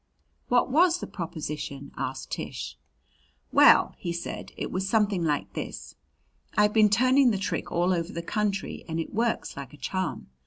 [0.47, 2.75] "What was the proposition?" asked Tish.
[3.51, 5.93] "Well," he said, "it was something like this.
[6.57, 10.25] I've been turning the trick all over the country and it works like a charm.